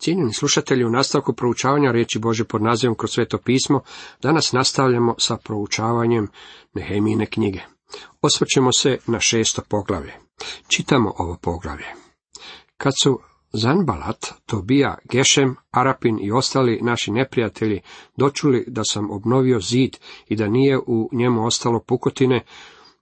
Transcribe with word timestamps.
Cijenjeni 0.00 0.32
slušatelji, 0.32 0.84
u 0.84 0.90
nastavku 0.90 1.32
proučavanja 1.32 1.90
riječi 1.92 2.18
Bože 2.18 2.44
pod 2.44 2.62
nazivom 2.62 2.96
kroz 2.96 3.10
sveto 3.10 3.38
pismo, 3.38 3.80
danas 4.22 4.52
nastavljamo 4.52 5.14
sa 5.18 5.36
proučavanjem 5.36 6.28
Nehemijine 6.74 7.26
knjige. 7.26 7.60
Osvrćemo 8.22 8.72
se 8.72 8.98
na 9.06 9.20
šesto 9.20 9.62
poglavlje. 9.68 10.12
Čitamo 10.68 11.12
ovo 11.16 11.38
poglavlje. 11.42 11.86
Kad 12.76 12.92
su 13.02 13.20
Zanbalat, 13.52 14.26
Tobija, 14.46 14.98
Gešem, 15.04 15.56
Arapin 15.70 16.18
i 16.22 16.32
ostali 16.32 16.80
naši 16.82 17.10
neprijatelji 17.10 17.80
dočuli 18.16 18.64
da 18.68 18.82
sam 18.84 19.10
obnovio 19.10 19.60
zid 19.60 19.96
i 20.28 20.36
da 20.36 20.48
nije 20.48 20.78
u 20.78 21.08
njemu 21.12 21.46
ostalo 21.46 21.80
pukotine, 21.80 22.44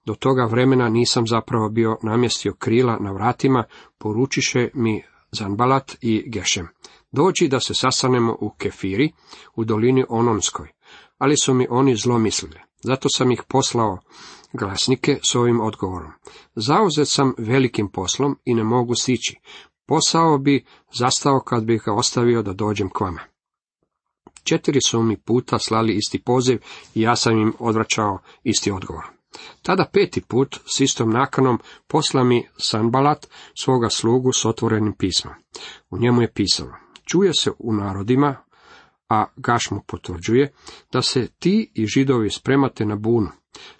do 0.04 0.14
toga 0.14 0.44
vremena 0.44 0.88
nisam 0.88 1.26
zapravo 1.26 1.68
bio 1.68 1.96
namjestio 2.02 2.54
krila 2.58 2.98
na 3.00 3.12
vratima, 3.12 3.64
poručiše 3.98 4.68
mi 4.74 5.02
Zanbalat 5.32 5.96
i 6.00 6.30
Gešem. 6.30 6.68
Dođi 7.12 7.48
da 7.48 7.60
se 7.60 7.74
sastanemo 7.74 8.36
u 8.40 8.50
Kefiri, 8.50 9.12
u 9.56 9.64
dolini 9.64 10.04
Ononskoj, 10.08 10.68
ali 11.18 11.34
su 11.36 11.54
mi 11.54 11.66
oni 11.70 11.96
zlo 11.96 12.18
mislili. 12.18 12.60
Zato 12.82 13.08
sam 13.08 13.30
ih 13.30 13.42
poslao 13.48 13.98
glasnike 14.52 15.18
s 15.22 15.34
ovim 15.34 15.60
odgovorom. 15.60 16.12
Zauzet 16.54 17.08
sam 17.08 17.34
velikim 17.38 17.88
poslom 17.88 18.38
i 18.44 18.54
ne 18.54 18.64
mogu 18.64 18.94
stići. 18.94 19.36
Posao 19.86 20.38
bi 20.38 20.64
zastao 20.98 21.40
kad 21.40 21.64
bih 21.64 21.82
ga 21.84 21.94
ostavio 21.94 22.42
da 22.42 22.52
dođem 22.52 22.90
k 22.90 23.00
vama. 23.00 23.20
Četiri 24.44 24.80
su 24.80 25.02
mi 25.02 25.16
puta 25.16 25.58
slali 25.58 25.94
isti 25.94 26.22
poziv 26.22 26.58
i 26.94 27.00
ja 27.00 27.16
sam 27.16 27.38
im 27.38 27.54
odvraćao 27.58 28.18
isti 28.42 28.70
odgovor. 28.70 29.17
Tada 29.62 29.84
peti 29.92 30.20
put 30.20 30.56
s 30.76 30.80
istom 30.80 31.10
nakanom 31.10 31.58
posla 31.86 32.24
mi 32.24 32.48
Sanbalat 32.56 33.26
svoga 33.62 33.88
slugu 33.90 34.32
s 34.32 34.44
otvorenim 34.44 34.94
pismom. 34.98 35.34
U 35.90 35.98
njemu 35.98 36.22
je 36.22 36.32
pisalo, 36.32 36.72
čuje 37.04 37.32
se 37.34 37.50
u 37.58 37.72
narodima, 37.72 38.36
a 39.08 39.24
Gaš 39.36 39.70
mu 39.70 39.80
potvrđuje, 39.86 40.52
da 40.92 41.02
se 41.02 41.28
ti 41.38 41.70
i 41.74 41.86
židovi 41.86 42.30
spremate 42.30 42.86
na 42.86 42.96
bunu, 42.96 43.28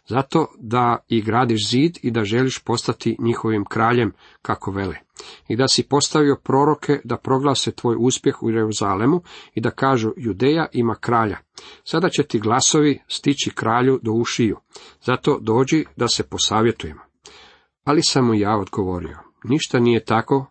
zato 0.09 0.47
da 0.59 1.05
i 1.09 1.23
gradiš 1.23 1.69
zid 1.71 1.99
i 2.03 2.11
da 2.11 2.25
želiš 2.25 2.59
postati 2.59 3.17
njihovim 3.19 3.65
kraljem, 3.65 4.13
kako 4.43 4.71
vele. 4.71 4.97
I 5.49 5.57
da 5.57 5.69
si 5.69 5.89
postavio 5.89 6.37
proroke 6.45 7.01
da 7.05 7.17
proglase 7.17 7.73
tvoj 7.73 7.97
uspjeh 7.99 8.43
u 8.43 8.51
Jeruzalemu 8.51 9.23
i 9.55 9.61
da 9.61 9.71
kažu 9.71 10.13
Judeja 10.17 10.67
ima 10.73 10.95
kralja. 10.95 11.39
Sada 11.85 12.09
će 12.09 12.23
ti 12.23 12.39
glasovi 12.39 13.03
stići 13.09 13.51
kralju 13.51 14.01
do 14.03 14.13
ušiju, 14.13 14.57
zato 15.03 15.39
dođi 15.41 15.85
da 15.97 16.09
se 16.09 16.23
posavjetujemo. 16.23 17.01
Ali 17.85 18.01
sam 18.03 18.27
mu 18.27 18.35
ja 18.35 18.57
odgovorio, 18.57 19.19
ništa 19.45 19.79
nije 19.79 20.05
tako 20.05 20.47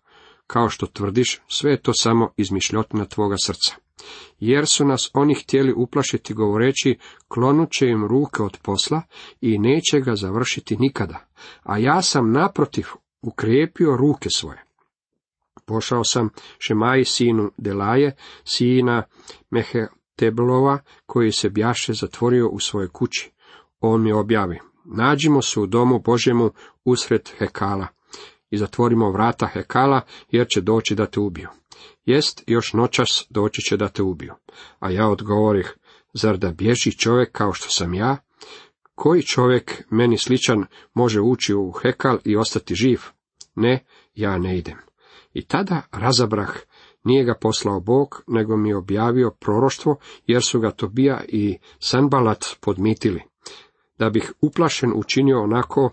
kao 0.47 0.69
što 0.69 0.85
tvrdiš, 0.85 1.41
sve 1.47 1.71
je 1.71 1.81
to 1.81 1.91
samo 1.93 2.31
izmišljotina 2.37 3.05
tvoga 3.05 3.35
srca. 3.45 3.75
Jer 4.39 4.67
su 4.67 4.85
nas 4.85 5.09
oni 5.13 5.35
htjeli 5.35 5.73
uplašiti 5.77 6.33
govoreći, 6.33 6.97
klonut 7.27 7.71
će 7.71 7.87
im 7.87 8.07
ruke 8.07 8.43
od 8.43 8.57
posla 8.61 9.01
i 9.41 9.57
neće 9.57 9.99
ga 9.99 10.15
završiti 10.15 10.77
nikada, 10.77 11.27
a 11.63 11.77
ja 11.77 12.01
sam 12.01 12.31
naprotiv 12.31 12.85
ukrijepio 13.21 13.97
ruke 13.97 14.29
svoje. 14.29 14.63
Pošao 15.65 16.03
sam 16.03 16.29
Šemaji 16.59 17.05
sinu 17.05 17.51
Delaje, 17.57 18.15
sina 18.43 19.03
Meheteblova, 19.49 20.79
koji 21.05 21.31
se 21.31 21.49
bjaše 21.49 21.93
zatvorio 21.93 22.49
u 22.49 22.59
svojoj 22.59 22.89
kući. 22.89 23.31
On 23.79 24.03
mi 24.03 24.11
objavi, 24.11 24.59
nađimo 24.85 25.41
se 25.41 25.59
u 25.59 25.65
domu 25.65 25.99
Božjemu 25.99 26.51
usred 26.85 27.29
Hekala 27.37 27.96
i 28.49 28.57
zatvorimo 28.57 29.11
vrata 29.11 29.47
Hekala, 29.47 30.01
jer 30.31 30.47
će 30.49 30.61
doći 30.61 30.95
da 30.95 31.05
te 31.05 31.19
ubiju. 31.19 31.49
Jest, 32.05 32.43
još 32.47 32.73
noćas 32.73 33.25
doći 33.29 33.61
će 33.61 33.77
da 33.77 33.87
te 33.87 34.03
ubiju. 34.03 34.33
A 34.79 34.91
ja 34.91 35.09
odgovorih, 35.09 35.77
zar 36.13 36.37
da 36.37 36.51
bježi 36.51 36.97
čovjek 36.97 37.31
kao 37.31 37.53
što 37.53 37.69
sam 37.69 37.93
ja? 37.93 38.17
Koji 38.95 39.21
čovjek 39.23 39.83
meni 39.89 40.17
sličan 40.17 40.65
može 40.93 41.21
ući 41.21 41.53
u 41.53 41.71
Hekal 41.71 42.17
i 42.23 42.37
ostati 42.37 42.75
živ? 42.75 43.01
Ne, 43.55 43.85
ja 44.15 44.37
ne 44.37 44.57
idem. 44.57 44.77
I 45.33 45.45
tada 45.45 45.81
razabrah, 45.91 46.49
nije 47.03 47.23
ga 47.23 47.35
poslao 47.41 47.79
Bog, 47.79 48.23
nego 48.27 48.57
mi 48.57 48.73
objavio 48.73 49.31
proroštvo, 49.39 49.95
jer 50.25 50.43
su 50.43 50.59
ga 50.59 50.71
Tobija 50.71 51.23
i 51.27 51.57
Sanbalat 51.79 52.45
podmitili. 52.61 53.21
Da 53.99 54.09
bih 54.09 54.33
uplašen 54.41 54.91
učinio 54.95 55.43
onako, 55.43 55.91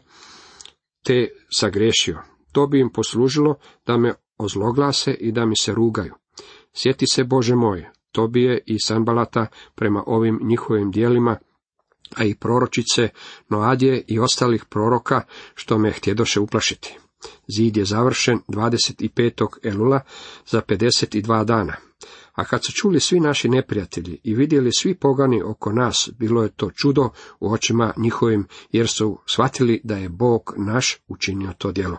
te 1.05 1.29
sagrešio. 1.59 2.34
To 2.55 2.67
bi 2.67 2.81
im 2.81 2.91
poslužilo 2.93 3.57
da 3.87 3.97
me 3.97 4.15
ozloglase 4.39 5.15
i 5.15 5.33
da 5.33 5.47
mi 5.47 5.57
se 5.57 5.75
rugaju. 5.75 6.15
Sjeti 6.73 7.07
se, 7.07 7.25
Bože 7.25 7.55
moj, 7.55 7.87
Tobije 8.13 8.63
i 8.67 8.77
Sanbalata 8.85 9.47
prema 9.75 10.03
ovim 10.07 10.41
njihovim 10.43 10.91
dijelima, 10.91 11.37
a 12.17 12.25
i 12.25 12.35
proročice, 12.35 13.09
Noadje 13.49 14.05
i 14.07 14.19
ostalih 14.19 14.65
proroka, 14.65 15.23
što 15.55 15.79
me 15.79 15.93
htjedoše 15.93 16.41
uplašiti. 16.41 16.99
Zid 17.49 17.77
je 17.77 17.85
završen 17.85 18.41
25. 18.49 19.47
Elula 19.63 20.01
za 20.47 20.61
52 20.61 21.45
dana. 21.45 21.77
A 22.33 22.45
kad 22.45 22.65
su 22.65 22.73
čuli 22.73 23.01
svi 23.01 23.21
naši 23.21 23.49
neprijatelji 23.49 24.21
i 24.23 24.35
vidjeli 24.35 24.71
svi 24.73 24.95
pogani 24.95 25.43
oko 25.43 25.73
nas, 25.73 26.11
bilo 26.19 26.43
je 26.43 26.49
to 26.49 26.71
čudo 26.71 27.11
u 27.41 27.53
očima 27.53 27.93
njihovim, 27.97 28.47
jer 28.73 28.89
su 28.89 29.19
shvatili 29.27 29.81
da 29.85 29.97
je 29.97 30.09
Bog 30.09 30.55
naš 30.57 30.99
učinio 31.09 31.53
to 31.59 31.73
djelo. 31.73 31.99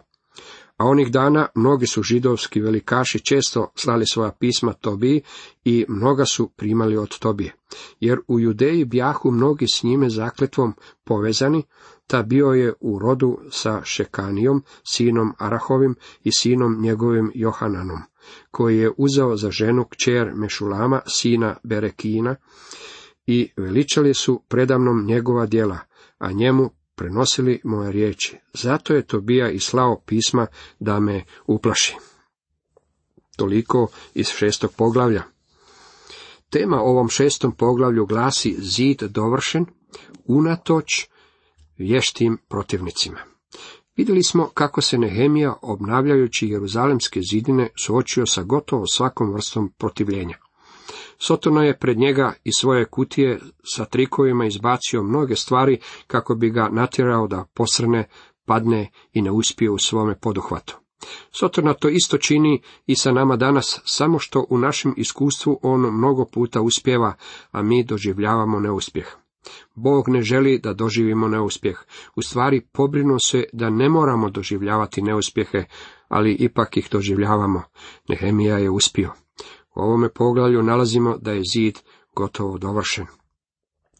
A 0.77 0.85
onih 0.85 1.11
dana 1.11 1.47
mnogi 1.55 1.87
su 1.87 2.03
židovski 2.03 2.61
velikaši 2.61 3.19
često 3.19 3.71
slali 3.75 4.05
svoja 4.07 4.31
pisma 4.31 4.73
Tobiji 4.73 5.21
i 5.63 5.85
mnoga 5.89 6.25
su 6.25 6.49
primali 6.55 6.97
od 6.97 7.19
Tobije. 7.19 7.55
Jer 7.99 8.19
u 8.27 8.39
Judeji 8.39 8.85
bjahu 8.85 9.31
mnogi 9.31 9.65
s 9.67 9.83
njime 9.83 10.09
zakletvom 10.09 10.73
povezani, 11.03 11.63
ta 12.07 12.23
bio 12.23 12.47
je 12.47 12.73
u 12.79 12.99
rodu 12.99 13.39
sa 13.51 13.81
Šekanijom, 13.83 14.63
sinom 14.83 15.33
Arahovim 15.37 15.95
i 16.23 16.31
sinom 16.31 16.81
njegovim 16.81 17.31
Johananom, 17.35 17.99
koji 18.51 18.77
je 18.77 18.91
uzeo 18.97 19.37
za 19.37 19.51
ženu 19.51 19.85
kćer 19.85 20.31
Mešulama, 20.35 21.01
sina 21.07 21.55
Berekina, 21.63 22.35
i 23.27 23.49
veličali 23.57 24.13
su 24.13 24.41
predavnom 24.47 25.05
njegova 25.05 25.45
djela, 25.45 25.79
a 26.17 26.31
njemu 26.31 26.69
prenosili 26.95 27.61
moje 27.63 27.91
riječi. 27.91 28.37
Zato 28.53 28.93
je 28.93 29.07
Tobija 29.07 29.49
i 29.51 29.59
slao 29.59 30.01
pisma 30.05 30.47
da 30.79 30.99
me 30.99 31.23
uplaši. 31.47 31.95
Toliko 33.35 33.87
iz 34.13 34.27
šestog 34.27 34.71
poglavlja. 34.77 35.23
Tema 36.49 36.81
ovom 36.81 37.09
šestom 37.09 37.51
poglavlju 37.51 38.05
glasi 38.05 38.55
zid 38.59 39.03
dovršen, 39.03 39.65
unatoč 40.25 41.07
vještim 41.77 42.37
protivnicima. 42.47 43.19
Vidjeli 43.95 44.23
smo 44.23 44.49
kako 44.53 44.81
se 44.81 44.97
Nehemija, 44.97 45.53
obnavljajući 45.61 46.47
jeruzalemske 46.47 47.21
zidine, 47.31 47.69
suočio 47.85 48.25
sa 48.25 48.43
gotovo 48.43 48.87
svakom 48.87 49.33
vrstom 49.33 49.73
protivljenja. 49.77 50.37
Sotona 51.17 51.63
je 51.63 51.77
pred 51.77 51.97
njega 51.97 52.33
i 52.43 52.53
svoje 52.53 52.85
kutije 52.85 53.39
sa 53.63 53.85
trikovima 53.85 54.45
izbacio 54.45 55.03
mnoge 55.03 55.35
stvari 55.35 55.79
kako 56.07 56.35
bi 56.35 56.49
ga 56.49 56.69
natjerao 56.69 57.27
da 57.27 57.45
posrne, 57.53 58.07
padne 58.45 58.91
i 59.13 59.21
ne 59.21 59.31
uspije 59.31 59.71
u 59.71 59.77
svome 59.77 60.19
poduhvatu. 60.19 60.77
Sotona 61.31 61.73
to 61.73 61.89
isto 61.89 62.17
čini 62.17 62.61
i 62.85 62.95
sa 62.95 63.11
nama 63.11 63.35
danas, 63.35 63.81
samo 63.85 64.19
što 64.19 64.45
u 64.49 64.57
našem 64.57 64.93
iskustvu 64.97 65.59
on 65.61 65.81
mnogo 65.81 66.25
puta 66.25 66.61
uspjeva, 66.61 67.13
a 67.51 67.61
mi 67.61 67.83
doživljavamo 67.83 68.59
neuspjeh. 68.59 69.07
Bog 69.75 70.09
ne 70.09 70.21
želi 70.21 70.59
da 70.59 70.73
doživimo 70.73 71.27
neuspjeh. 71.27 71.79
U 72.15 72.21
stvari 72.21 72.61
pobrinu 72.61 73.19
se 73.19 73.43
da 73.53 73.69
ne 73.69 73.89
moramo 73.89 74.29
doživljavati 74.29 75.01
neuspjehe, 75.01 75.65
ali 76.07 76.33
ipak 76.33 76.77
ih 76.77 76.87
doživljavamo. 76.91 77.63
Nehemija 78.09 78.57
je 78.57 78.69
uspio. 78.69 79.24
U 79.75 79.81
ovome 79.81 80.09
poglavlju 80.09 80.63
nalazimo 80.63 81.17
da 81.17 81.31
je 81.31 81.41
zid 81.53 81.79
gotovo 82.15 82.57
dovršen. 82.57 83.05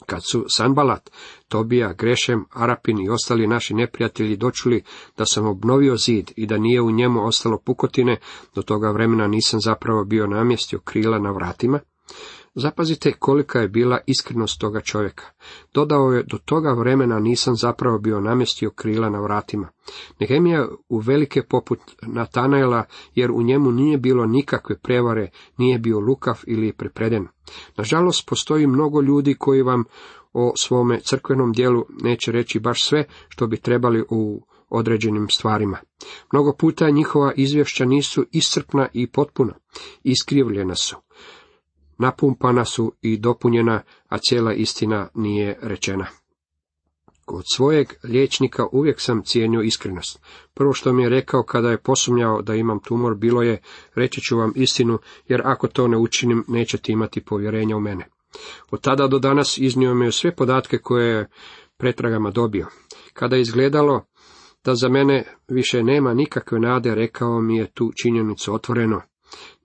Kad 0.06 0.22
su 0.32 0.46
Sanbalat, 0.50 1.10
Tobija, 1.48 1.94
Grešem, 1.94 2.46
Arapin 2.52 3.00
i 3.00 3.10
ostali 3.10 3.48
naši 3.48 3.74
neprijatelji 3.74 4.38
dočuli 4.38 4.84
da 5.18 5.26
sam 5.26 5.48
obnovio 5.48 5.98
zid 5.98 6.32
i 6.36 6.46
da 6.46 6.58
nije 6.58 6.82
u 6.82 6.92
njemu 6.92 7.26
ostalo 7.26 7.58
pukotine, 7.58 8.20
do 8.56 8.62
toga 8.62 8.92
vremena 8.92 9.28
nisam 9.28 9.60
zapravo 9.62 10.04
bio 10.04 10.28
namjestio 10.28 10.80
krila 10.80 11.20
na 11.20 11.32
vratima, 11.32 11.80
Zapazite 12.58 13.12
kolika 13.12 13.60
je 13.60 13.68
bila 13.68 14.00
iskrenost 14.08 14.60
toga 14.60 14.82
čovjeka. 14.82 15.24
Dodao 15.74 16.12
je, 16.12 16.24
do 16.24 16.38
toga 16.38 16.74
vremena 16.74 17.20
nisam 17.20 17.56
zapravo 17.56 18.00
bio 18.00 18.20
namjestio 18.20 18.70
krila 18.70 19.10
na 19.10 19.20
vratima. 19.20 19.70
Nehemija 20.20 20.68
u 20.90 21.00
velike 21.00 21.44
poput 21.44 21.80
Natanaela, 22.02 22.84
jer 23.16 23.32
u 23.32 23.42
njemu 23.42 23.72
nije 23.72 23.98
bilo 23.98 24.26
nikakve 24.26 24.78
prevare, 24.80 25.30
nije 25.58 25.80
bio 25.80 26.00
lukav 26.00 26.42
ili 26.48 26.74
prepreden. 26.74 27.28
Nažalost, 27.78 28.30
postoji 28.30 28.68
mnogo 28.68 29.02
ljudi 29.02 29.36
koji 29.40 29.62
vam 29.62 29.84
o 30.34 30.54
svome 30.58 31.00
crkvenom 31.00 31.52
dijelu 31.52 31.86
neće 32.04 32.32
reći 32.32 32.60
baš 32.60 32.84
sve 32.84 33.06
što 33.30 33.48
bi 33.48 33.58
trebali 33.58 34.04
u 34.10 34.46
određenim 34.70 35.30
stvarima. 35.30 35.78
Mnogo 36.34 36.54
puta 36.54 36.90
njihova 36.90 37.34
izvješća 37.36 37.86
nisu 37.86 38.26
iscrpna 38.32 38.88
i 38.94 39.08
potpuna, 39.08 39.54
iskrivljena 40.04 40.76
su, 40.76 40.96
napumpana 41.98 42.66
su 42.66 42.94
i 43.02 43.18
dopunjena, 43.18 43.82
a 44.10 44.18
cijela 44.18 44.54
istina 44.54 45.08
nije 45.14 45.60
rečena. 45.62 46.06
Kod 47.26 47.44
svojeg 47.56 47.88
liječnika 48.04 48.66
uvijek 48.72 49.02
sam 49.02 49.24
cijenio 49.24 49.62
iskrenost. 49.62 50.20
Prvo 50.54 50.74
što 50.74 50.94
mi 50.94 51.04
je 51.04 51.10
rekao 51.10 51.44
kada 51.44 51.72
je 51.72 51.82
posumnjao 51.82 52.42
da 52.42 52.56
imam 52.56 52.80
tumor 52.80 53.16
bilo 53.16 53.42
je, 53.42 53.62
reći 53.96 54.22
ću 54.22 54.38
vam 54.38 54.52
istinu, 54.56 55.00
jer 55.28 55.42
ako 55.46 55.68
to 55.68 55.88
ne 55.88 55.98
učinim, 55.98 56.44
nećete 56.48 56.92
imati 56.92 57.22
povjerenja 57.22 57.78
u 57.78 57.80
mene. 57.80 58.08
Od 58.72 58.82
tada 58.82 59.08
do 59.08 59.20
danas 59.20 59.58
iznio 59.58 59.94
mi 59.94 60.06
je 60.06 60.12
sve 60.12 60.36
podatke 60.36 60.78
koje 60.78 61.10
je 61.10 61.30
pretragama 61.78 62.32
dobio. 62.32 62.68
Kada 63.14 63.36
je 63.36 63.42
izgledalo 63.42 64.06
da 64.66 64.76
za 64.76 64.90
mene 64.90 65.24
više 65.48 65.84
nema 65.84 66.14
nikakve 66.14 66.60
nade, 66.60 66.96
rekao 66.96 67.42
mi 67.42 67.58
je 67.58 67.72
tu 67.74 67.92
činjenicu 68.02 68.54
otvoreno. 68.54 69.02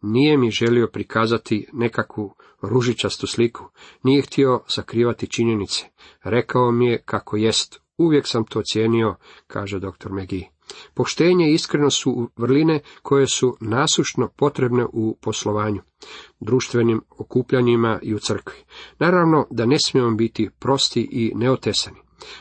Nije 0.02 0.38
mi 0.38 0.50
želio 0.50 0.88
prikazati 0.92 1.66
nekakvu 1.72 2.34
ružičastu 2.62 3.26
sliku, 3.26 3.64
nije 4.02 4.22
htio 4.22 4.60
sakrivati 4.66 5.26
činjenice. 5.26 5.84
Rekao 6.22 6.72
mi 6.72 6.86
je 6.86 7.02
kako 7.02 7.36
jest, 7.36 7.80
uvijek 7.98 8.26
sam 8.26 8.44
to 8.44 8.62
cijenio, 8.62 9.14
kaže 9.46 9.78
dr. 9.78 10.10
McGee. 10.10 10.48
Poštenje 10.94 11.50
i 11.50 11.54
iskrenost 11.54 12.02
su 12.02 12.30
vrline 12.36 12.80
koje 13.02 13.26
su 13.26 13.56
nasušno 13.60 14.28
potrebne 14.28 14.86
u 14.92 15.16
poslovanju, 15.20 15.82
društvenim 16.40 17.02
okupljanjima 17.18 17.98
i 18.02 18.14
u 18.14 18.18
crkvi. 18.18 18.58
Naravno 18.98 19.46
da 19.50 19.66
ne 19.66 19.76
smijemo 19.78 20.10
biti 20.10 20.50
prosti 20.58 21.08
i 21.12 21.32
neotesani. 21.34 21.96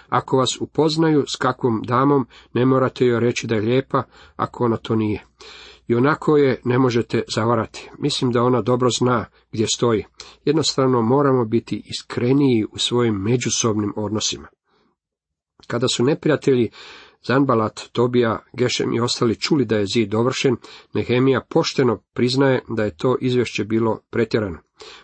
Ako 0.09 0.37
vas 0.37 0.57
upoznaju 0.61 1.25
s 1.27 1.35
kakvom 1.35 1.81
damom, 1.87 2.27
ne 2.53 2.65
morate 2.65 3.05
joj 3.05 3.19
reći 3.19 3.47
da 3.47 3.55
je 3.55 3.61
lijepa, 3.61 4.03
ako 4.35 4.65
ona 4.65 4.77
to 4.77 4.95
nije. 4.95 5.25
I 5.89 5.95
onako 5.95 6.37
je 6.37 6.61
ne 6.65 6.79
možete 6.79 7.23
zavarati. 7.35 7.89
Mislim 7.97 8.31
da 8.31 8.43
ona 8.43 8.61
dobro 8.61 8.89
zna 8.89 9.25
gdje 9.51 9.65
stoji. 9.75 10.05
Jednostavno 10.45 11.01
moramo 11.01 11.45
biti 11.45 11.83
iskreniji 11.85 12.65
u 12.71 12.77
svojim 12.77 13.15
međusobnim 13.15 13.93
odnosima. 13.95 14.47
Kada 15.67 15.87
su 15.87 16.03
neprijatelji 16.03 16.69
Zanbalat, 17.23 17.81
Tobija, 17.91 18.39
Gešem 18.53 18.93
i 18.93 18.99
ostali 18.99 19.35
čuli 19.35 19.65
da 19.65 19.77
je 19.77 19.85
zid 19.93 20.09
dovršen, 20.09 20.55
Nehemija 20.93 21.45
pošteno 21.49 22.01
priznaje 22.13 22.61
da 22.69 22.83
je 22.83 22.97
to 22.97 23.17
izvješće 23.21 23.63
bilo 23.63 24.01
pretjerano. 24.09 24.57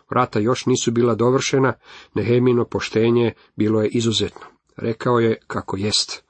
Vrata 0.09 0.39
još 0.39 0.65
nisu 0.65 0.91
bila 0.91 1.15
dovršena, 1.15 1.73
Nehemino 2.13 2.65
poštenje 2.65 3.33
bilo 3.55 3.81
je 3.81 3.89
izuzetno. 3.89 4.45
Rekao 4.77 5.19
je 5.19 5.37
kako 5.47 5.77
jest. 5.77 6.25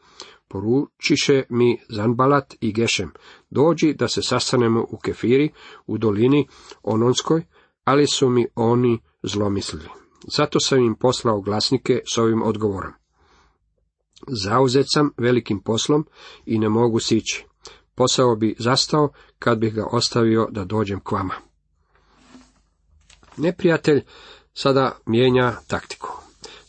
Poručiše 0.47 1.43
mi 1.49 1.77
Zanbalat 1.89 2.55
i 2.61 2.73
Gešem, 2.73 3.11
dođi 3.55 3.93
da 3.93 4.07
se 4.07 4.21
sastanemo 4.21 4.85
u 4.89 4.97
Kefiri, 4.97 5.49
u 5.87 5.97
dolini 5.97 6.47
Ononskoj, 6.83 7.45
ali 7.83 8.07
su 8.07 8.29
mi 8.29 8.47
oni 8.55 8.99
zlomislili. 9.23 9.89
Zato 10.37 10.59
sam 10.59 10.79
im 10.79 10.95
poslao 10.95 11.41
glasnike 11.41 12.01
s 12.13 12.17
ovim 12.17 12.43
odgovorom. 12.43 12.93
Zauzet 14.27 14.85
sam 14.89 15.11
velikim 15.17 15.59
poslom 15.59 16.05
i 16.45 16.59
ne 16.59 16.69
mogu 16.69 16.99
sići. 16.99 17.45
Posao 17.95 18.35
bi 18.35 18.55
zastao 18.59 19.09
kad 19.39 19.57
bih 19.57 19.73
ga 19.73 19.85
ostavio 19.91 20.47
da 20.51 20.63
dođem 20.63 20.99
k 20.99 21.11
vama. 21.11 21.33
Neprijatelj 23.37 24.01
sada 24.53 24.97
mijenja 25.05 25.53
taktiku. 25.67 26.24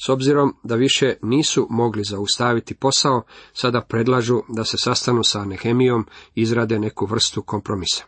S 0.07 0.09
obzirom 0.09 0.55
da 0.63 0.75
više 0.75 1.15
nisu 1.23 1.67
mogli 1.71 2.05
zaustaviti 2.05 2.75
posao, 2.75 3.23
sada 3.53 3.81
predlažu 3.81 4.43
da 4.49 4.65
se 4.65 4.77
sastanu 4.79 5.25
sa 5.25 5.45
Nehemijom 5.45 6.07
i 6.35 6.43
izrade 6.43 6.79
neku 6.79 7.07
vrstu 7.07 7.43
kompromisa. 7.43 8.05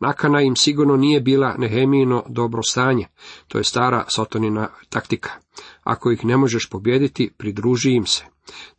Nakana 0.00 0.40
im 0.40 0.56
sigurno 0.56 0.96
nije 0.96 1.20
bila 1.20 1.54
Nehemijino 1.58 2.24
dobro 2.28 2.62
stanje, 2.62 3.06
to 3.48 3.58
je 3.58 3.64
stara 3.64 4.04
sotonina 4.08 4.68
taktika. 4.88 5.30
Ako 5.82 6.10
ih 6.10 6.24
ne 6.24 6.36
možeš 6.36 6.68
pobijediti, 6.70 7.34
pridruži 7.38 7.90
im 7.90 8.06
se. 8.06 8.24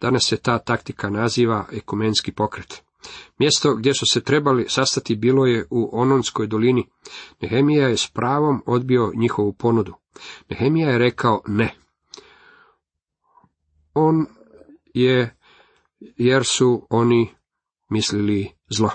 Danas 0.01 0.23
se 0.27 0.37
ta 0.37 0.59
taktika 0.59 1.09
naziva 1.09 1.65
ekumenski 1.71 2.31
pokret. 2.31 2.83
Mjesto 3.39 3.75
gdje 3.75 3.93
su 3.93 4.05
se 4.13 4.21
trebali 4.21 4.65
sastati 4.69 5.15
bilo 5.15 5.45
je 5.45 5.67
u 5.69 5.89
Ononskoj 5.91 6.47
dolini. 6.47 6.87
Nehemija 7.41 7.87
je 7.87 7.97
s 7.97 8.07
pravom 8.07 8.61
odbio 8.65 9.11
njihovu 9.15 9.53
ponudu. 9.53 9.93
Nehemija 10.49 10.89
je 10.89 10.97
rekao 10.97 11.41
ne. 11.47 11.82
On 13.93 14.25
je, 14.93 15.35
jer 15.99 16.45
su 16.45 16.87
oni 16.89 17.29
mislili 17.89 18.51
zlo. 18.69 18.91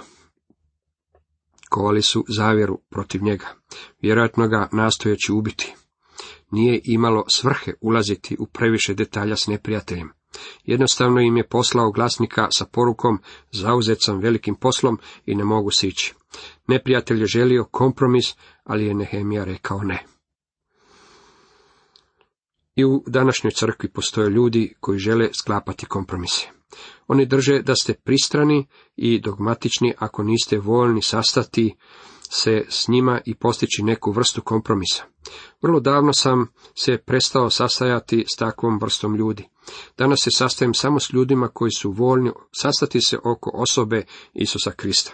Kovali 1.70 2.02
su 2.02 2.24
zavjeru 2.28 2.80
protiv 2.90 3.22
njega, 3.22 3.46
vjerojatno 4.02 4.48
ga 4.48 4.68
nastojeći 4.72 5.32
ubiti. 5.32 5.74
Nije 6.50 6.80
imalo 6.84 7.24
svrhe 7.28 7.72
ulaziti 7.80 8.36
u 8.38 8.46
previše 8.46 8.94
detalja 8.94 9.36
s 9.36 9.46
neprijateljem. 9.46 10.10
Jednostavno 10.64 11.20
im 11.20 11.36
je 11.36 11.48
poslao 11.48 11.90
glasnika 11.90 12.48
sa 12.50 12.64
porukom, 12.64 13.18
zauzet 13.50 13.98
sam 14.00 14.18
velikim 14.18 14.54
poslom 14.54 14.98
i 15.26 15.34
ne 15.34 15.44
mogu 15.44 15.70
sići. 15.70 16.14
Neprijatelj 16.66 17.20
je 17.20 17.26
želio 17.26 17.64
kompromis, 17.64 18.34
ali 18.64 18.86
je 18.86 18.94
Nehemija 18.94 19.44
rekao 19.44 19.82
ne. 19.82 20.04
I 22.78 22.84
u 22.84 23.04
današnjoj 23.06 23.50
crkvi 23.50 23.88
postoje 23.88 24.30
ljudi 24.30 24.74
koji 24.80 24.98
žele 24.98 25.28
sklapati 25.32 25.86
kompromise. 25.86 26.48
Oni 27.06 27.26
drže 27.26 27.62
da 27.62 27.74
ste 27.74 27.94
pristrani 27.94 28.66
i 28.96 29.20
dogmatični 29.20 29.94
ako 29.98 30.22
niste 30.22 30.58
voljni 30.58 31.02
sastati 31.02 31.74
se 32.30 32.64
s 32.68 32.88
njima 32.88 33.20
i 33.24 33.34
postići 33.34 33.82
neku 33.82 34.12
vrstu 34.12 34.42
kompromisa. 34.42 35.04
Vrlo 35.62 35.80
davno 35.80 36.12
sam 36.12 36.46
se 36.74 36.98
prestao 36.98 37.50
sastajati 37.50 38.24
s 38.34 38.36
takvom 38.36 38.78
vrstom 38.82 39.16
ljudi. 39.16 39.48
Danas 39.96 40.18
se 40.24 40.30
sastajem 40.30 40.74
samo 40.74 41.00
s 41.00 41.12
ljudima 41.12 41.48
koji 41.48 41.70
su 41.70 41.90
voljni 41.90 42.30
sastati 42.62 43.00
se 43.00 43.18
oko 43.24 43.50
osobe 43.54 44.04
Isusa 44.34 44.70
Krista. 44.70 45.12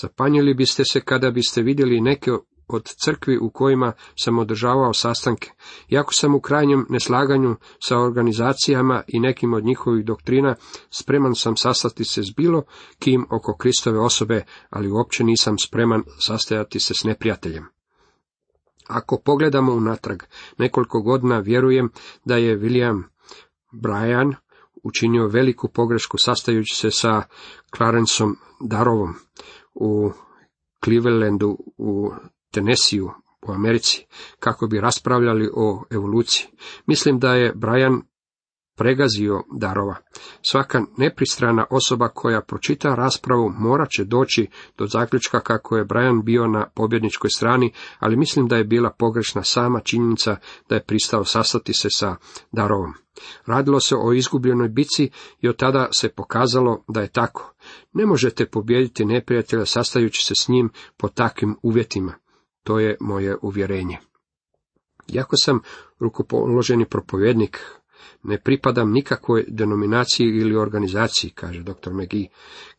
Zapanjili 0.00 0.54
biste 0.54 0.82
se 0.92 1.00
kada 1.00 1.30
biste 1.30 1.62
vidjeli 1.62 2.00
neke 2.00 2.30
od 2.68 2.84
crkvi 3.04 3.38
u 3.38 3.50
kojima 3.50 3.92
sam 4.16 4.38
održavao 4.38 4.94
sastanke. 4.94 5.50
Iako 5.88 6.12
sam 6.12 6.34
u 6.34 6.40
krajnjem 6.40 6.86
neslaganju 6.88 7.56
sa 7.78 7.98
organizacijama 7.98 9.02
i 9.08 9.20
nekim 9.20 9.54
od 9.54 9.64
njihovih 9.64 10.04
doktrina, 10.04 10.54
spreman 10.90 11.34
sam 11.34 11.56
sastati 11.56 12.04
se 12.04 12.22
s 12.22 12.30
bilo 12.36 12.62
kim 12.98 13.26
oko 13.30 13.56
Kristove 13.56 13.98
osobe, 13.98 14.44
ali 14.70 14.90
uopće 14.90 15.24
nisam 15.24 15.58
spreman 15.58 16.02
sastajati 16.18 16.80
se 16.80 16.94
s 16.94 17.04
neprijateljem. 17.04 17.64
Ako 18.88 19.20
pogledamo 19.24 19.72
unatrag 19.72 20.22
nekoliko 20.58 21.00
godina, 21.00 21.38
vjerujem 21.38 21.90
da 22.24 22.36
je 22.36 22.58
William 22.58 23.02
Brian 23.72 24.34
učinio 24.82 25.26
veliku 25.26 25.68
pogrešku 25.68 26.18
sastajući 26.18 26.74
se 26.74 26.90
sa 26.90 27.22
Clarenceom 27.76 28.36
Darovom 28.60 29.14
u 29.74 30.10
Clevelandu 30.84 31.58
u 31.76 32.10
Tenesiju 32.56 33.10
u 33.48 33.52
Americi, 33.52 34.06
kako 34.38 34.66
bi 34.66 34.80
raspravljali 34.80 35.50
o 35.54 35.84
evoluciji. 35.90 36.46
Mislim 36.86 37.18
da 37.18 37.34
je 37.34 37.52
Brian 37.54 38.02
pregazio 38.76 39.42
darova. 39.52 39.96
Svaka 40.42 40.82
nepristrana 40.96 41.66
osoba 41.70 42.08
koja 42.08 42.40
pročita 42.40 42.94
raspravu 42.94 43.52
morat 43.58 43.90
će 43.90 44.04
doći 44.04 44.46
do 44.78 44.86
zaključka 44.86 45.40
kako 45.40 45.76
je 45.76 45.84
Brian 45.84 46.22
bio 46.24 46.46
na 46.46 46.66
pobjedničkoj 46.74 47.30
strani, 47.30 47.72
ali 47.98 48.16
mislim 48.16 48.48
da 48.48 48.56
je 48.56 48.64
bila 48.64 48.90
pogrešna 48.90 49.42
sama 49.42 49.80
činjenica 49.80 50.36
da 50.68 50.74
je 50.74 50.84
pristao 50.84 51.24
sastati 51.24 51.74
se 51.74 51.88
sa 51.90 52.16
darovom. 52.52 52.94
Radilo 53.46 53.80
se 53.80 53.94
o 53.96 54.12
izgubljenoj 54.12 54.68
bici 54.68 55.10
i 55.40 55.48
od 55.48 55.56
tada 55.56 55.88
se 55.92 56.08
pokazalo 56.08 56.84
da 56.88 57.00
je 57.00 57.12
tako. 57.12 57.54
Ne 57.92 58.06
možete 58.06 58.46
pobijediti 58.46 59.04
neprijatelja 59.04 59.66
sastajući 59.66 60.24
se 60.24 60.34
s 60.34 60.48
njim 60.48 60.70
po 60.96 61.08
takvim 61.08 61.56
uvjetima. 61.62 62.12
To 62.66 62.78
je 62.78 62.96
moje 63.00 63.36
uvjerenje. 63.42 63.98
Iako 65.08 65.36
sam 65.36 65.60
rukopoloženi 65.98 66.84
propovjednik, 66.84 67.60
ne 68.22 68.40
pripadam 68.40 68.92
nikakvoj 68.92 69.44
denominaciji 69.48 70.26
ili 70.26 70.56
organizaciji, 70.56 71.30
kaže 71.30 71.62
dr. 71.62 71.92
McGee. 71.92 72.28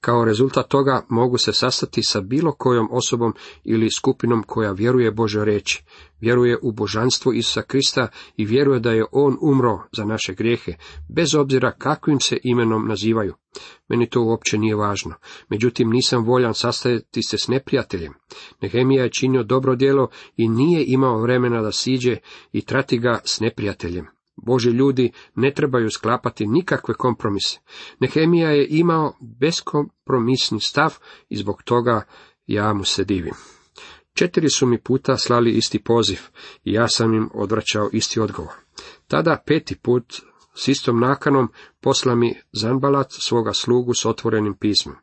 Kao 0.02 0.26
rezultat 0.26 0.68
toga 0.68 1.06
mogu 1.10 1.38
se 1.38 1.54
sastati 1.54 2.04
sa 2.04 2.22
bilo 2.22 2.52
kojom 2.52 2.88
osobom 2.92 3.34
ili 3.64 3.92
skupinom 3.92 4.44
koja 4.44 4.72
vjeruje 4.72 5.12
Bože 5.12 5.46
reći, 5.46 5.84
vjeruje 6.22 6.58
u 6.64 6.72
božanstvo 6.72 7.34
Isusa 7.34 7.62
Krista 7.62 8.08
i 8.38 8.46
vjeruje 8.46 8.80
da 8.80 8.92
je 8.92 9.06
On 9.12 9.38
umro 9.42 9.80
za 9.92 10.06
naše 10.06 10.34
grijehe, 10.34 10.74
bez 11.10 11.36
obzira 11.36 11.72
kakvim 11.72 12.20
se 12.20 12.38
imenom 12.44 12.88
nazivaju. 12.88 13.34
Meni 13.88 14.10
to 14.10 14.22
uopće 14.22 14.58
nije 14.58 14.76
važno. 14.76 15.16
Međutim, 15.50 15.90
nisam 15.90 16.26
voljan 16.26 16.54
sastajati 16.54 17.24
se 17.24 17.38
s 17.38 17.48
neprijateljem. 17.48 18.14
Nehemija 18.62 19.04
je 19.04 19.12
činio 19.12 19.44
dobro 19.44 19.76
djelo 19.76 20.10
i 20.38 20.50
nije 20.50 20.84
imao 20.88 21.22
vremena 21.22 21.62
da 21.62 21.72
siđe 21.72 22.18
i 22.52 22.62
trati 22.62 22.98
ga 22.98 23.20
s 23.26 23.40
neprijateljem. 23.40 24.17
Boži 24.46 24.70
ljudi 24.70 25.12
ne 25.36 25.54
trebaju 25.54 25.90
sklapati 25.90 26.48
nikakve 26.48 26.94
kompromise. 26.94 27.60
Nehemija 28.00 28.50
je 28.50 28.68
imao 28.70 29.14
beskompromisni 29.22 30.60
stav 30.60 30.98
i 31.30 31.38
zbog 31.38 31.64
toga 31.64 32.02
ja 32.46 32.74
mu 32.74 32.84
se 32.84 33.04
divim. 33.04 33.34
Četiri 34.14 34.50
su 34.50 34.68
mi 34.68 34.82
puta 34.82 35.18
slali 35.18 35.52
isti 35.52 35.84
poziv 35.84 36.20
i 36.64 36.74
ja 36.74 36.88
sam 36.88 37.14
im 37.14 37.30
odvraćao 37.34 37.90
isti 37.94 38.20
odgovor. 38.20 38.54
Tada 39.08 39.44
peti 39.46 39.76
put 39.76 40.22
s 40.56 40.68
istom 40.68 41.00
nakanom 41.00 41.50
posla 41.82 42.16
mi 42.16 42.36
Zanbalat 42.52 43.12
svoga 43.12 43.54
slugu 43.54 43.94
s 43.94 44.06
otvorenim 44.06 44.58
pismom. 44.60 44.96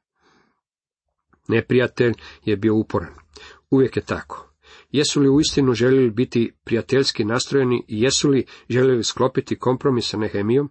Neprijatelj 1.49 2.14
je 2.45 2.57
bio 2.57 2.75
uporan. 2.75 3.14
Uvijek 3.71 3.97
je 3.97 4.05
tako. 4.05 4.54
Jesu 4.95 5.21
li 5.21 5.29
uistinu 5.29 5.73
željeli 5.73 6.11
biti 6.11 6.53
prijateljski 6.65 7.25
nastrojeni 7.25 7.85
i 7.89 8.01
jesu 8.03 8.29
li 8.29 8.45
željeli 8.69 9.05
sklopiti 9.05 9.59
kompromis 9.59 10.09
sa 10.09 10.17
Nehemijom? 10.17 10.71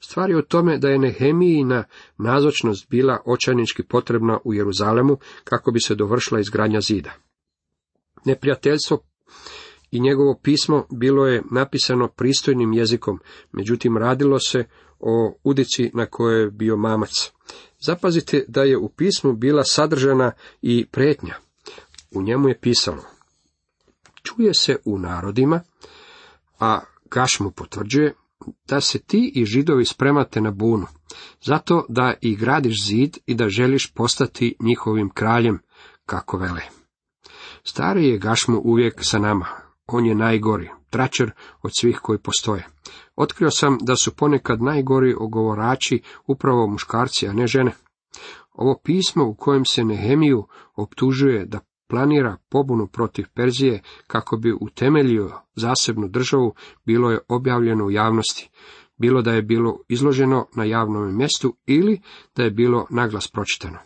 Stvar 0.00 0.30
je 0.30 0.36
u 0.36 0.42
tome 0.42 0.78
da 0.78 0.88
je 0.88 0.98
Nehemijina 0.98 1.84
nazočnost 2.18 2.88
bila 2.90 3.22
očajnički 3.26 3.82
potrebna 3.82 4.38
u 4.44 4.54
Jeruzalemu 4.54 5.18
kako 5.44 5.72
bi 5.72 5.80
se 5.80 5.94
dovršila 5.94 6.40
izgradnja 6.40 6.80
zida. 6.80 7.12
Neprijateljstvo 8.24 8.98
i 9.90 10.00
njegovo 10.00 10.40
pismo 10.42 10.86
bilo 10.92 11.26
je 11.26 11.42
napisano 11.50 12.08
pristojnim 12.08 12.72
jezikom, 12.72 13.20
međutim 13.52 13.96
radilo 13.96 14.38
se 14.38 14.64
o 14.98 15.38
udici 15.44 15.90
na 15.94 16.06
kojoj 16.06 16.40
je 16.40 16.50
bio 16.50 16.76
mamac. 16.76 17.32
Zapazite 17.86 18.44
da 18.48 18.62
je 18.62 18.78
u 18.78 18.88
pismu 18.88 19.32
bila 19.32 19.64
sadržana 19.64 20.32
i 20.62 20.86
pretnja. 20.86 21.34
U 22.14 22.22
njemu 22.22 22.48
je 22.48 22.58
pisalo 22.60 23.13
čuje 24.24 24.54
se 24.54 24.76
u 24.84 24.98
narodima, 24.98 25.60
a 26.60 26.80
Gaš 27.10 27.40
mu 27.40 27.50
potvrđuje 27.50 28.14
da 28.68 28.80
se 28.80 28.98
ti 28.98 29.32
i 29.34 29.44
židovi 29.44 29.84
spremate 29.84 30.40
na 30.40 30.50
bunu, 30.50 30.86
zato 31.46 31.86
da 31.88 32.14
i 32.20 32.36
gradiš 32.36 32.86
zid 32.86 33.18
i 33.26 33.34
da 33.34 33.48
želiš 33.48 33.92
postati 33.92 34.56
njihovim 34.60 35.10
kraljem, 35.10 35.58
kako 36.06 36.36
vele. 36.36 36.62
Stari 37.64 38.08
je 38.08 38.18
Gašmu 38.18 38.60
uvijek 38.64 38.94
sa 39.00 39.18
nama, 39.18 39.46
on 39.86 40.06
je 40.06 40.14
najgori, 40.14 40.70
tračer 40.90 41.30
od 41.62 41.70
svih 41.80 41.98
koji 42.02 42.18
postoje. 42.18 42.66
Otkrio 43.16 43.50
sam 43.50 43.78
da 43.80 43.96
su 43.96 44.16
ponekad 44.16 44.62
najgori 44.62 45.14
ogovorači 45.18 46.02
upravo 46.26 46.66
muškarci, 46.66 47.28
a 47.28 47.32
ne 47.32 47.46
žene. 47.46 47.72
Ovo 48.52 48.80
pismo 48.84 49.24
u 49.24 49.34
kojem 49.34 49.64
se 49.64 49.84
Nehemiju 49.84 50.46
optužuje 50.76 51.46
da 51.46 51.60
planira 51.88 52.36
pobunu 52.48 52.86
protiv 52.86 53.26
Perzije 53.34 53.82
kako 54.06 54.36
bi 54.36 54.52
utemeljio 54.60 55.30
zasebnu 55.54 56.08
državu, 56.08 56.54
bilo 56.86 57.10
je 57.10 57.18
objavljeno 57.28 57.84
u 57.84 57.90
javnosti, 57.90 58.50
bilo 58.96 59.22
da 59.22 59.32
je 59.32 59.42
bilo 59.42 59.78
izloženo 59.88 60.46
na 60.56 60.64
javnom 60.64 61.16
mjestu 61.16 61.56
ili 61.66 62.00
da 62.36 62.42
je 62.42 62.50
bilo 62.50 62.86
naglas 62.90 63.28
pročitano. 63.28 63.78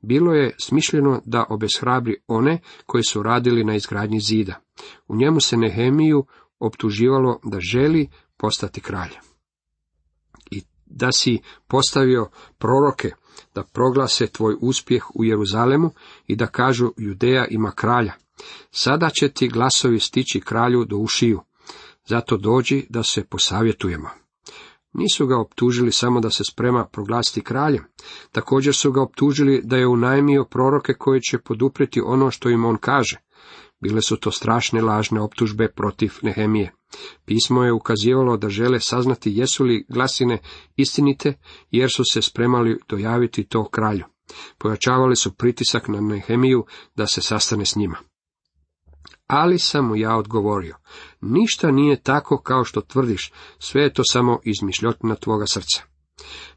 Bilo 0.00 0.34
je 0.34 0.54
smišljeno 0.60 1.22
da 1.24 1.44
obeshrabri 1.48 2.16
one 2.26 2.58
koji 2.86 3.04
su 3.04 3.22
radili 3.22 3.64
na 3.64 3.74
izgradnji 3.74 4.20
zida. 4.20 4.54
U 5.08 5.16
njemu 5.16 5.40
se 5.40 5.56
Nehemiju 5.56 6.26
optuživalo 6.58 7.40
da 7.44 7.60
želi 7.60 8.08
postati 8.36 8.80
kralj. 8.80 9.10
I 10.50 10.62
da 10.86 11.12
si 11.12 11.38
postavio 11.66 12.28
proroke 12.58 13.10
da 13.54 13.62
proglase 13.62 14.26
tvoj 14.26 14.56
uspjeh 14.60 15.02
u 15.14 15.24
Jeruzalemu 15.24 15.90
i 16.26 16.36
da 16.36 16.46
kažu 16.46 16.92
Judeja 16.96 17.46
ima 17.50 17.70
kralja. 17.70 18.12
Sada 18.70 19.10
će 19.10 19.28
ti 19.28 19.48
glasovi 19.48 20.00
stići 20.00 20.40
kralju 20.40 20.84
do 20.84 20.96
ušiju. 20.96 21.40
Zato 22.06 22.36
dođi 22.36 22.86
da 22.88 23.02
se 23.02 23.24
posavjetujemo. 23.24 24.08
Nisu 24.92 25.26
ga 25.26 25.40
optužili 25.40 25.92
samo 25.92 26.20
da 26.20 26.30
se 26.30 26.44
sprema 26.50 26.84
proglasiti 26.84 27.40
kraljem. 27.40 27.84
Također 28.32 28.74
su 28.74 28.92
ga 28.92 29.02
optužili 29.02 29.60
da 29.64 29.76
je 29.76 29.86
unajmio 29.86 30.44
proroke 30.44 30.94
koji 30.94 31.20
će 31.20 31.38
poduprijeti 31.38 32.00
ono 32.00 32.30
što 32.30 32.48
im 32.48 32.64
on 32.64 32.76
kaže. 32.76 33.27
Bile 33.80 34.02
su 34.02 34.16
to 34.16 34.30
strašne 34.30 34.82
lažne 34.82 35.20
optužbe 35.20 35.68
protiv 35.68 36.12
Nehemije. 36.22 36.72
Pismo 37.24 37.64
je 37.64 37.72
ukazivalo 37.72 38.36
da 38.36 38.48
žele 38.48 38.80
saznati 38.80 39.32
jesu 39.34 39.64
li 39.64 39.86
glasine 39.88 40.38
istinite, 40.76 41.34
jer 41.70 41.90
su 41.90 42.02
se 42.12 42.22
spremali 42.22 42.78
dojaviti 42.88 43.44
to 43.44 43.68
kralju. 43.68 44.04
Pojačavali 44.58 45.16
su 45.16 45.34
pritisak 45.34 45.88
na 45.88 46.00
Nehemiju 46.00 46.64
da 46.96 47.06
se 47.06 47.22
sastane 47.22 47.66
s 47.66 47.76
njima. 47.76 47.96
Ali 49.26 49.58
sam 49.58 49.86
mu 49.86 49.96
ja 49.96 50.16
odgovorio, 50.16 50.76
ništa 51.20 51.70
nije 51.70 52.02
tako 52.02 52.42
kao 52.42 52.64
što 52.64 52.80
tvrdiš, 52.80 53.32
sve 53.58 53.82
je 53.82 53.92
to 53.92 54.02
samo 54.04 54.40
izmišljotina 54.44 55.14
tvoga 55.14 55.46
srca. 55.46 55.87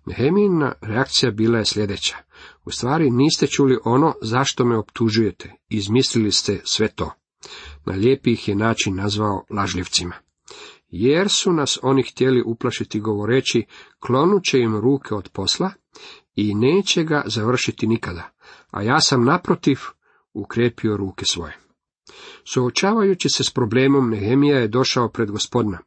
Nehemijina 0.06 0.74
reakcija 0.82 1.32
bila 1.32 1.58
je 1.58 1.66
sljedeća. 1.66 2.18
U 2.66 2.72
stvari 2.72 3.10
niste 3.10 3.48
čuli 3.48 3.80
ono 3.86 4.14
zašto 4.22 4.66
me 4.66 4.78
optužujete, 4.78 5.54
izmislili 5.70 6.32
ste 6.32 6.62
sve 6.64 6.88
to. 6.88 7.14
Na 7.86 7.94
lijepi 7.94 8.32
ih 8.32 8.48
je 8.48 8.56
način 8.56 8.96
nazvao 8.96 9.46
lažljivcima. 9.50 10.14
Jer 10.90 11.30
su 11.30 11.54
nas 11.54 11.80
oni 11.82 12.04
htjeli 12.04 12.44
uplašiti 12.46 13.00
govoreći, 13.00 13.66
klonut 14.00 14.44
će 14.44 14.60
im 14.60 14.78
ruke 14.78 15.16
od 15.16 15.30
posla 15.30 15.72
i 16.36 16.56
neće 16.56 17.04
ga 17.04 17.24
završiti 17.26 17.88
nikada, 17.88 18.30
a 18.72 18.82
ja 18.82 19.02
sam 19.02 19.26
naprotiv 19.26 19.80
ukrepio 20.34 20.98
ruke 20.98 21.26
svoje. 21.26 21.61
Suočavajući 22.44 23.30
se 23.30 23.44
s 23.44 23.52
problemom, 23.52 24.10
Nehemija 24.10 24.60
je 24.60 24.68
došao 24.68 25.10
pred 25.10 25.32
gospodina. 25.32 25.78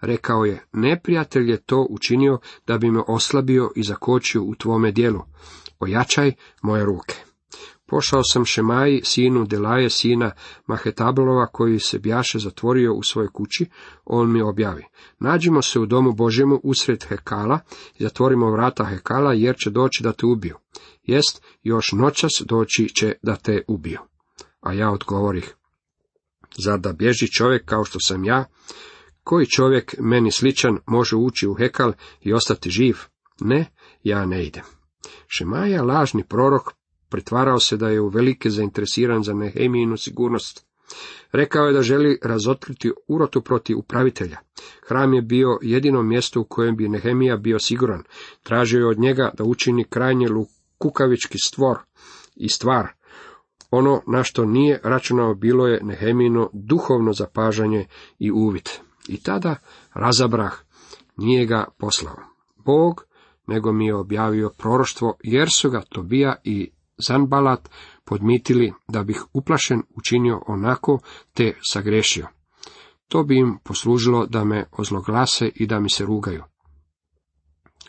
Rekao 0.00 0.44
je, 0.44 0.64
neprijatelj 0.72 1.50
je 1.50 1.62
to 1.62 1.86
učinio 1.90 2.38
da 2.66 2.78
bi 2.78 2.90
me 2.90 3.02
oslabio 3.06 3.70
i 3.76 3.82
zakočio 3.82 4.42
u 4.42 4.54
tvome 4.54 4.92
dijelu. 4.92 5.20
Ojačaj 5.80 6.32
moje 6.62 6.84
ruke. 6.84 7.14
Pošao 7.86 8.22
sam 8.24 8.44
Šemaji, 8.44 9.00
sinu 9.04 9.44
Delaje, 9.44 9.90
sina 9.90 10.30
Mahetablova, 10.66 11.46
koji 11.46 11.78
se 11.78 11.98
bjaše 11.98 12.38
zatvorio 12.38 12.94
u 12.94 13.02
svojoj 13.02 13.28
kući, 13.32 13.66
on 14.04 14.32
mi 14.32 14.42
objavi. 14.42 14.84
Nađimo 15.18 15.62
se 15.62 15.80
u 15.80 15.86
domu 15.86 16.12
Božjemu 16.12 16.60
usred 16.62 17.04
Hekala 17.08 17.60
i 17.98 18.02
zatvorimo 18.02 18.50
vrata 18.50 18.84
Hekala, 18.84 19.32
jer 19.32 19.56
će 19.56 19.70
doći 19.70 20.02
da 20.02 20.12
te 20.12 20.26
ubiju. 20.26 20.56
Jest, 21.02 21.42
još 21.62 21.92
noćas 21.92 22.30
doći 22.46 22.88
će 22.88 23.12
da 23.22 23.36
te 23.36 23.62
ubiju. 23.68 23.98
A 24.60 24.72
ja 24.72 24.90
odgovorih, 24.90 25.54
Zar 26.58 26.80
da 26.80 26.92
bježi 26.92 27.32
čovjek 27.32 27.64
kao 27.64 27.84
što 27.84 27.98
sam 28.00 28.24
ja? 28.24 28.44
Koji 29.24 29.46
čovjek 29.46 29.94
meni 29.98 30.30
sličan 30.30 30.78
može 30.86 31.16
ući 31.16 31.46
u 31.46 31.54
hekal 31.54 31.92
i 32.20 32.32
ostati 32.32 32.70
živ? 32.70 32.96
Ne, 33.40 33.66
ja 34.02 34.26
ne 34.26 34.46
idem. 34.46 34.64
Šemaja, 35.28 35.82
lažni 35.82 36.24
prorok, 36.28 36.72
pretvarao 37.08 37.60
se 37.60 37.76
da 37.76 37.88
je 37.88 38.00
u 38.00 38.08
velike 38.08 38.50
zainteresiran 38.50 39.22
za 39.22 39.34
Nehemijinu 39.34 39.96
sigurnost. 39.96 40.66
Rekao 41.32 41.66
je 41.66 41.72
da 41.72 41.82
želi 41.82 42.18
razotkriti 42.22 42.92
urotu 43.08 43.40
protiv 43.40 43.78
upravitelja. 43.78 44.38
Hram 44.88 45.14
je 45.14 45.22
bio 45.22 45.58
jedino 45.62 46.02
mjesto 46.02 46.40
u 46.40 46.44
kojem 46.44 46.76
bi 46.76 46.88
Nehemija 46.88 47.36
bio 47.36 47.58
siguran. 47.58 48.02
Tražio 48.42 48.78
je 48.78 48.86
od 48.86 48.98
njega 48.98 49.30
da 49.38 49.44
učini 49.44 49.84
krajnje 49.84 50.26
kukavički 50.78 51.38
stvor 51.46 51.78
i 52.36 52.48
stvar, 52.48 52.88
ono 53.76 54.02
na 54.06 54.22
što 54.22 54.44
nije 54.44 54.80
računao 54.84 55.34
bilo 55.34 55.66
je 55.66 55.80
Nehemino 55.82 56.50
duhovno 56.52 57.12
zapažanje 57.12 57.86
i 58.18 58.30
uvid. 58.30 58.68
I 59.08 59.22
tada 59.22 59.56
razabrah, 59.94 60.52
nije 61.16 61.46
ga 61.46 61.64
poslao. 61.78 62.16
Bog, 62.56 63.04
nego 63.46 63.72
mi 63.72 63.86
je 63.86 63.94
objavio 63.94 64.50
proroštvo, 64.58 65.16
jer 65.22 65.50
su 65.50 65.70
ga 65.70 65.80
Tobija 65.80 66.36
i 66.44 66.70
Zanbalat 66.98 67.68
podmitili 68.04 68.72
da 68.88 69.02
bih 69.02 69.24
uplašen 69.32 69.82
učinio 69.96 70.42
onako 70.46 70.98
te 71.32 71.54
sagrešio. 71.72 72.26
To 73.08 73.22
bi 73.22 73.38
im 73.38 73.58
poslužilo 73.64 74.26
da 74.26 74.44
me 74.44 74.64
ozloglase 74.72 75.50
i 75.54 75.66
da 75.66 75.80
mi 75.80 75.90
se 75.90 76.04
rugaju. 76.04 76.44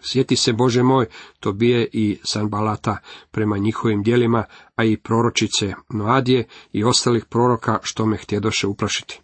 Sjeti 0.05 0.35
se, 0.35 0.53
Bože 0.53 0.83
moj, 0.83 1.05
to 1.39 1.53
bije 1.53 1.89
i 1.93 2.19
Sanbalata 2.23 2.97
prema 3.31 3.57
njihovim 3.57 4.03
dijelima, 4.03 4.43
a 4.75 4.83
i 4.83 4.97
proročice 4.97 5.73
Noadije 5.89 6.47
i 6.71 6.83
ostalih 6.83 7.25
proroka 7.25 7.79
što 7.83 8.05
me 8.05 8.17
htjedoše 8.17 8.67
uplašiti. 8.67 9.21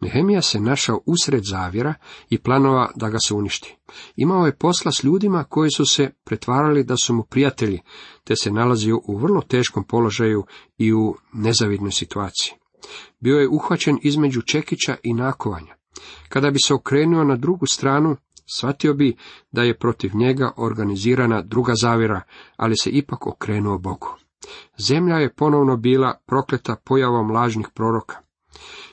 Nehemija 0.00 0.42
se 0.42 0.60
našao 0.60 1.00
usred 1.06 1.42
zavjera 1.44 1.94
i 2.30 2.38
planova 2.38 2.90
da 2.96 3.08
ga 3.08 3.18
se 3.28 3.34
uništi. 3.34 3.76
Imao 4.16 4.46
je 4.46 4.56
posla 4.56 4.92
s 4.92 5.04
ljudima 5.04 5.44
koji 5.44 5.70
su 5.70 5.84
se 5.86 6.10
pretvarali 6.24 6.84
da 6.84 6.94
su 7.04 7.14
mu 7.14 7.22
prijatelji, 7.22 7.80
te 8.24 8.36
se 8.36 8.50
nalazio 8.50 9.00
u 9.04 9.18
vrlo 9.18 9.40
teškom 9.40 9.84
položaju 9.84 10.44
i 10.78 10.92
u 10.92 11.16
nezavidnoj 11.32 11.92
situaciji. 11.92 12.52
Bio 13.20 13.36
je 13.36 13.48
uhvaćen 13.48 13.98
između 14.02 14.42
čekića 14.42 14.96
i 15.02 15.14
nakovanja. 15.14 15.74
Kada 16.28 16.50
bi 16.50 16.58
se 16.66 16.74
okrenuo 16.74 17.24
na 17.24 17.36
drugu 17.36 17.66
stranu, 17.66 18.16
Shvatio 18.56 18.94
bi 18.94 19.16
da 19.52 19.62
je 19.62 19.78
protiv 19.78 20.10
njega 20.14 20.52
organizirana 20.56 21.42
druga 21.42 21.72
zavjera, 21.74 22.22
ali 22.56 22.76
se 22.76 22.90
ipak 22.90 23.26
okrenuo 23.26 23.78
Bogu. 23.78 24.16
Zemlja 24.78 25.16
je 25.16 25.34
ponovno 25.34 25.76
bila 25.76 26.18
prokleta 26.26 26.76
pojavom 26.84 27.30
lažnih 27.30 27.66
proroka. 27.74 28.16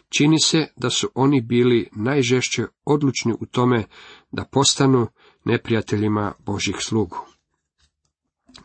Čini 0.10 0.40
se 0.40 0.68
da 0.76 0.90
su 0.90 1.10
oni 1.16 1.42
bili 1.42 1.90
najžešće 1.96 2.66
odlučni 2.86 3.34
u 3.40 3.46
tome 3.46 3.84
da 4.32 4.44
postanu 4.44 5.08
neprijateljima 5.46 6.34
Božih 6.46 6.76
slugu. 6.80 7.18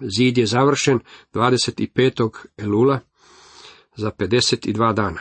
Zid 0.01 0.39
je 0.39 0.47
završen 0.47 1.01
25. 1.33 2.31
Elula 2.57 3.01
za 3.97 4.11
52 4.11 4.95
dana. 4.95 5.21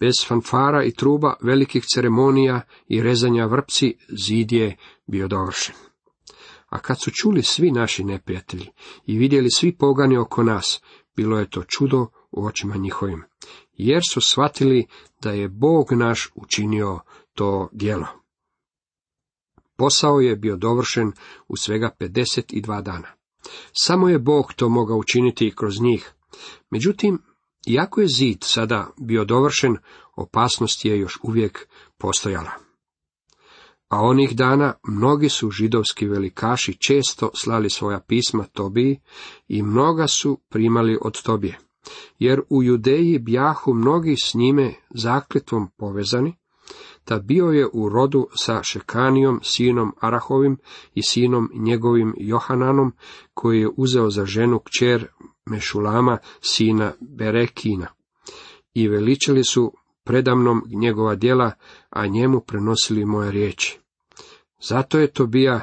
Bez 0.00 0.14
fanfara 0.26 0.84
i 0.84 0.92
truba, 0.92 1.34
velikih 1.42 1.84
ceremonija 1.94 2.60
i 2.86 3.02
rezanja 3.02 3.46
vrpci, 3.46 3.96
zid 4.26 4.52
je 4.52 4.76
bio 5.06 5.28
dovršen. 5.28 5.74
A 6.68 6.78
kad 6.78 7.02
su 7.02 7.10
čuli 7.10 7.42
svi 7.42 7.70
naši 7.70 8.04
neprijatelji 8.04 8.66
i 9.06 9.18
vidjeli 9.18 9.50
svi 9.50 9.76
pogani 9.76 10.18
oko 10.18 10.42
nas, 10.42 10.82
bilo 11.16 11.38
je 11.38 11.50
to 11.50 11.62
čudo 11.64 12.06
u 12.30 12.46
očima 12.46 12.76
njihovim, 12.76 13.24
jer 13.72 14.02
su 14.10 14.20
shvatili 14.20 14.86
da 15.22 15.30
je 15.30 15.48
Bog 15.48 15.92
naš 15.92 16.30
učinio 16.34 17.00
to 17.34 17.68
djelo. 17.72 18.06
Posao 19.76 20.20
je 20.20 20.36
bio 20.36 20.56
dovršen 20.56 21.12
u 21.48 21.56
svega 21.56 21.90
52 22.00 22.82
dana. 22.82 23.08
Samo 23.72 24.08
je 24.08 24.18
Bog 24.18 24.52
to 24.56 24.68
mogao 24.68 24.96
učiniti 24.96 25.52
kroz 25.56 25.80
njih. 25.80 26.12
Međutim, 26.70 27.18
iako 27.66 28.00
je 28.00 28.06
zid 28.16 28.38
sada 28.40 28.90
bio 29.00 29.24
dovršen, 29.24 29.76
opasnost 30.16 30.84
je 30.84 30.98
još 30.98 31.18
uvijek 31.22 31.68
postojala. 31.98 32.50
A 33.88 34.00
onih 34.00 34.36
dana 34.36 34.74
mnogi 34.88 35.28
su 35.28 35.50
židovski 35.50 36.06
velikaši 36.06 36.76
često 36.78 37.30
slali 37.34 37.70
svoja 37.70 38.00
pisma 38.00 38.44
Tobiji 38.44 39.00
i 39.48 39.62
mnoga 39.62 40.06
su 40.06 40.40
primali 40.48 40.98
od 41.02 41.22
Tobije, 41.22 41.58
jer 42.18 42.40
u 42.50 42.62
Judeji 42.62 43.18
bjahu 43.18 43.74
mnogi 43.74 44.14
s 44.22 44.34
njime 44.34 44.74
zakletvom 44.90 45.68
povezani, 45.76 46.36
da 47.06 47.18
bio 47.18 47.46
je 47.46 47.68
u 47.72 47.88
rodu 47.88 48.28
sa 48.34 48.62
Šekanijom, 48.62 49.40
sinom 49.42 49.92
Arahovim 50.00 50.56
i 50.94 51.02
sinom 51.02 51.50
njegovim 51.54 52.14
Johananom, 52.16 52.92
koji 53.34 53.60
je 53.60 53.70
uzeo 53.76 54.10
za 54.10 54.24
ženu 54.24 54.58
kćer 54.58 55.08
Mešulama, 55.50 56.18
sina 56.40 56.92
Berekina. 57.00 57.86
I 58.74 58.88
veličali 58.88 59.44
su 59.44 59.72
predamnom 60.04 60.62
njegova 60.66 61.14
djela, 61.14 61.52
a 61.90 62.06
njemu 62.06 62.40
prenosili 62.40 63.04
moje 63.04 63.30
riječi. 63.30 63.78
Zato 64.68 64.98
je 64.98 65.12
to 65.12 65.26
bija 65.26 65.60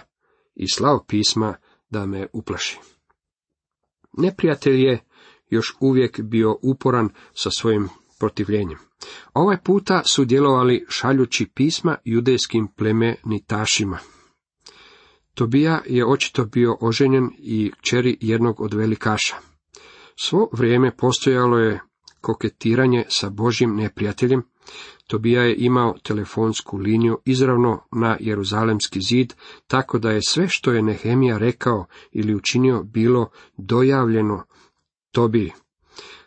i 0.55 0.69
slao 0.69 1.05
pisma 1.07 1.55
da 1.89 2.05
me 2.05 2.27
uplaši. 2.33 2.79
Neprijatelj 4.17 4.85
je 4.85 5.03
još 5.49 5.75
uvijek 5.79 6.21
bio 6.21 6.57
uporan 6.61 7.09
sa 7.33 7.49
svojim 7.51 7.89
protivljenjem. 8.19 8.77
Ovaj 9.33 9.57
puta 9.63 10.03
su 10.03 10.25
djelovali 10.25 10.85
šaljući 10.89 11.45
pisma 11.55 11.97
judejskim 12.03 12.67
plemenitašima. 12.67 13.97
Tobija 15.33 15.81
je 15.85 16.05
očito 16.05 16.45
bio 16.45 16.77
oženjen 16.81 17.29
i 17.37 17.71
kćeri 17.81 18.17
jednog 18.21 18.61
od 18.61 18.73
velikaša. 18.73 19.35
Svo 20.15 20.49
vrijeme 20.51 20.97
postojalo 20.97 21.57
je 21.57 21.79
koketiranje 22.21 23.03
sa 23.07 23.29
Božjim 23.29 23.75
neprijateljem. 23.75 24.43
Tobija 25.07 25.43
je 25.43 25.55
imao 25.57 25.95
telefonsku 26.03 26.77
liniju 26.77 27.19
izravno 27.25 27.81
na 27.91 28.17
Jeruzalemski 28.19 29.01
zid, 29.01 29.33
tako 29.67 29.99
da 29.99 30.11
je 30.11 30.21
sve 30.21 30.47
što 30.47 30.71
je 30.71 30.81
Nehemija 30.81 31.37
rekao 31.37 31.85
ili 32.11 32.35
učinio 32.35 32.83
bilo 32.83 33.29
dojavljeno 33.57 34.43
Tobiji. 35.11 35.51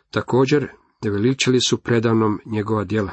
Također 0.09 0.67
veličali 1.03 1.61
su 1.61 1.77
predavnom 1.77 2.39
njegova 2.45 2.83
djela. 2.83 3.11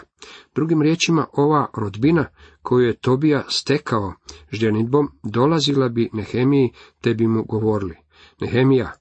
Drugim 0.55 0.83
riječima, 0.83 1.27
ova 1.33 1.71
rodbina 1.75 2.27
koju 2.63 2.87
je 2.87 2.97
Tobija 2.97 3.45
stekao 3.49 4.15
ždjenitbom, 4.53 5.09
dolazila 5.23 5.89
bi 5.89 6.11
Nehemiji, 6.13 6.73
te 7.01 7.15
bi 7.15 7.27
mu 7.27 7.45
govorili. 7.45 7.95
Nehemija, 8.41 8.93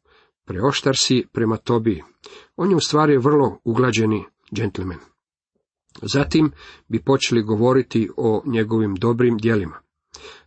preoštar 0.45 0.93
si 0.97 1.25
prema 1.31 1.57
Tobiji. 1.57 2.03
On 2.55 2.69
je 2.69 2.75
u 2.75 2.79
stvari 2.79 3.17
vrlo 3.17 3.59
uglađeni 3.63 4.25
džentlmen. 4.53 4.99
Zatim 6.01 6.51
bi 6.87 7.03
počeli 7.03 7.43
govoriti 7.43 8.09
o 8.17 8.43
njegovim 8.45 8.95
dobrim 8.95 9.37
djelima, 9.37 9.79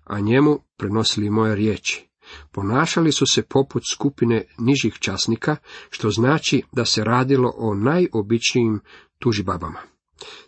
a 0.04 0.20
njemu 0.20 0.58
prenosili 0.76 1.30
moje 1.30 1.54
riječi. 1.54 2.08
Ponašali 2.52 3.12
su 3.12 3.26
se 3.26 3.42
poput 3.42 3.82
skupine 3.92 4.44
nižih 4.58 4.94
časnika, 4.98 5.56
što 5.90 6.10
znači 6.10 6.62
da 6.72 6.84
se 6.84 7.04
radilo 7.04 7.52
o 7.56 7.74
najobičnijim 7.74 8.80
tužibabama. 9.18 9.80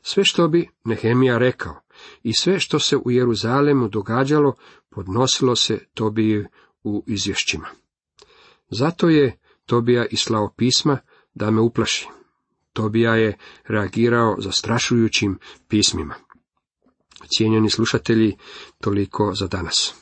Sve 0.02 0.24
što 0.24 0.48
bi 0.48 0.68
Nehemija 0.84 1.38
rekao 1.38 1.80
i 2.22 2.32
sve 2.34 2.60
što 2.60 2.78
se 2.78 2.96
u 2.96 3.10
Jeruzalemu 3.10 3.88
događalo, 3.88 4.54
podnosilo 4.90 5.56
se 5.56 5.78
Tobiji 5.94 6.44
u 6.84 7.04
izvješćima. 7.06 7.68
Zato 8.70 9.08
je 9.08 9.39
Tobija 9.70 10.06
i 10.10 10.16
slao 10.16 10.52
pisma 10.56 10.98
da 11.34 11.50
me 11.50 11.60
uplaši. 11.60 12.08
Tobija 12.72 13.14
je 13.14 13.38
reagirao 13.64 14.36
zastrašujućim 14.38 15.38
pismima. 15.68 16.14
Cijenjeni 17.36 17.70
slušatelji, 17.70 18.36
toliko 18.80 19.32
za 19.34 19.46
danas. 19.46 19.94